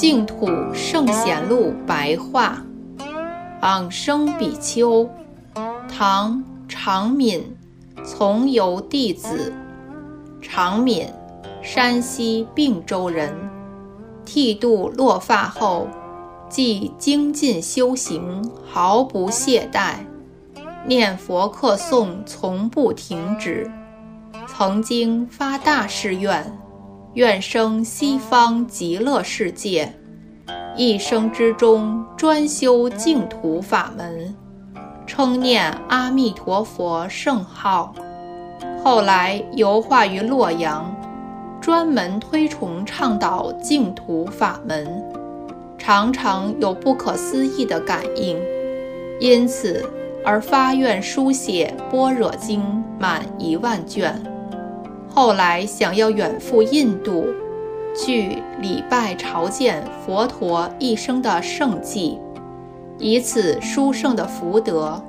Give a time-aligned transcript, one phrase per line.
[0.00, 2.64] 净土圣贤录白话，
[3.60, 5.06] 往生比丘，
[5.94, 7.54] 唐长敏，
[8.02, 9.52] 从游弟子。
[10.40, 11.06] 长敏，
[11.60, 13.30] 山西并州人，
[14.24, 15.86] 剃度落发后，
[16.48, 19.96] 即精进修行，毫不懈怠，
[20.86, 23.70] 念佛课诵从不停止。
[24.48, 26.58] 曾经发大誓愿。
[27.14, 29.92] 愿生西方极乐世界，
[30.76, 34.32] 一生之中专修净土法门，
[35.08, 37.92] 称念阿弥陀佛圣号。
[38.84, 40.94] 后来游化于洛阳，
[41.60, 44.86] 专门推崇倡导净土法门，
[45.76, 48.38] 常常有不可思议的感应，
[49.18, 49.84] 因此
[50.24, 52.60] 而发愿书写《般若经》
[53.00, 54.14] 满一万卷。
[55.12, 57.26] 后来想要远赴印度，
[57.96, 62.18] 去礼拜朝见佛陀一生的圣迹，
[62.98, 65.02] 以此殊胜的福德，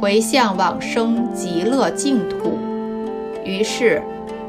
[0.00, 2.56] 回向往生极乐净土。
[3.44, 4.00] 于是，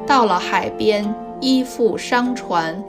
[0.06, 2.84] 到了海边，依附商船，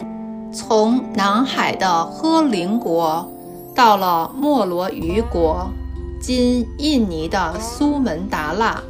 [0.52, 3.26] 从南海的呵陵国，
[3.74, 5.70] 到了莫罗鱼国
[6.20, 8.82] （今印尼的苏门答腊），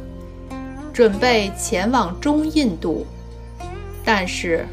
[0.93, 3.05] 准备前往中印度。
[4.05, 4.65] 但是，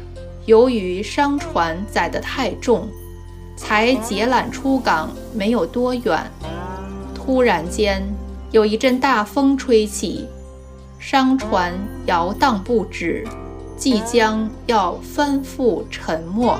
[0.45, 2.87] 由于商船载得太重，
[3.55, 6.29] 才解缆出港没有多远，
[7.15, 8.03] 突然间
[8.51, 10.27] 有一阵大风吹起，
[10.99, 11.73] 商船
[12.05, 13.25] 摇荡不止，
[13.77, 16.59] 即将要翻覆沉没。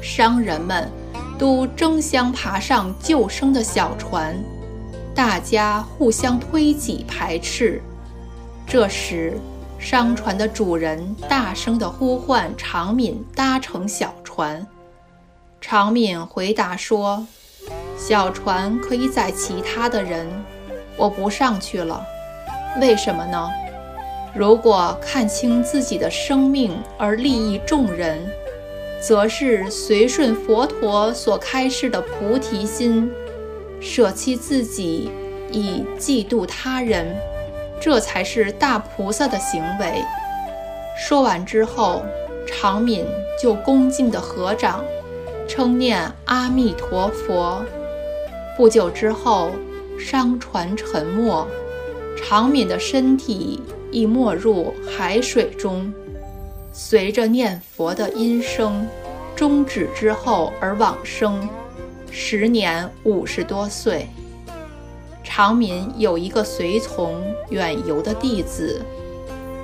[0.00, 0.88] 商人们
[1.38, 4.36] 都争相爬上救生的小船，
[5.14, 7.82] 大家互相推挤排斥。
[8.70, 9.32] 这时，
[9.78, 14.66] 商船的主人大声地呼唤长敏搭乘小船。
[15.58, 17.26] 长敏回答说
[17.96, 20.26] ：“小船可以载其他的人，
[20.98, 22.04] 我不上去了。
[22.78, 23.48] 为什么呢？
[24.34, 28.20] 如果看清自己的生命而利益众人，
[29.00, 33.10] 则是随顺佛陀所开示的菩提心，
[33.80, 35.10] 舍弃自己
[35.50, 37.16] 以济度他人。”
[37.80, 40.02] 这才是大菩萨的行为。
[40.96, 42.02] 说完之后，
[42.46, 43.06] 长敏
[43.40, 44.84] 就恭敬地合掌，
[45.46, 47.64] 称念阿弥陀佛。
[48.56, 49.52] 不久之后，
[49.98, 51.46] 商船沉没，
[52.16, 53.62] 长敏的身体
[53.92, 55.92] 亦没入海水中。
[56.72, 58.86] 随着念佛的音声
[59.36, 61.48] 终止之后而往生，
[62.10, 64.08] 时年五十多岁。
[65.38, 68.82] 长敏有一个随从远游的弟子，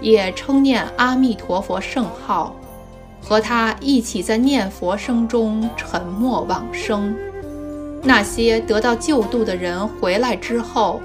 [0.01, 2.55] 也称念阿弥陀佛圣号，
[3.21, 7.13] 和他一起在念佛声中沉默往生。
[8.05, 11.01] 那些得到救度的人回来之后，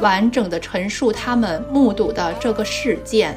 [0.00, 3.36] 完整的陈述他们目睹的这个事件，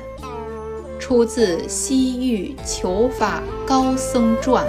[0.99, 4.63] 出自《西域求法高僧传》。